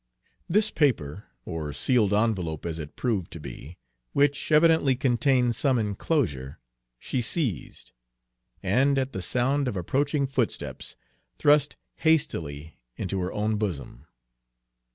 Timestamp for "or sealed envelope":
1.45-2.65